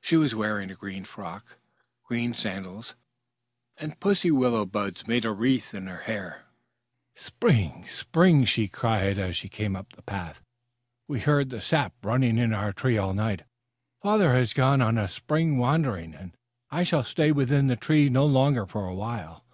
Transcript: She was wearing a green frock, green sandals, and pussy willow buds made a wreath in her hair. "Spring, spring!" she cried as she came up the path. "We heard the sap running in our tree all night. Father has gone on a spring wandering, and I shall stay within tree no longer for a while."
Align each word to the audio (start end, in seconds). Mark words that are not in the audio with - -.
She 0.00 0.14
was 0.16 0.32
wearing 0.32 0.70
a 0.70 0.76
green 0.76 1.02
frock, 1.02 1.56
green 2.04 2.32
sandals, 2.34 2.94
and 3.76 3.98
pussy 3.98 4.30
willow 4.30 4.64
buds 4.64 5.08
made 5.08 5.24
a 5.24 5.32
wreath 5.32 5.74
in 5.74 5.88
her 5.88 6.02
hair. 6.02 6.44
"Spring, 7.16 7.84
spring!" 7.88 8.44
she 8.44 8.68
cried 8.68 9.18
as 9.18 9.34
she 9.34 9.48
came 9.48 9.74
up 9.74 9.92
the 9.94 10.02
path. 10.02 10.40
"We 11.08 11.18
heard 11.18 11.50
the 11.50 11.60
sap 11.60 11.94
running 12.04 12.38
in 12.38 12.52
our 12.54 12.72
tree 12.72 12.96
all 12.96 13.12
night. 13.12 13.42
Father 14.00 14.34
has 14.34 14.52
gone 14.52 14.80
on 14.80 14.98
a 14.98 15.08
spring 15.08 15.58
wandering, 15.58 16.14
and 16.14 16.36
I 16.70 16.84
shall 16.84 17.02
stay 17.02 17.32
within 17.32 17.76
tree 17.78 18.08
no 18.08 18.24
longer 18.24 18.66
for 18.66 18.86
a 18.86 18.94
while." 18.94 19.44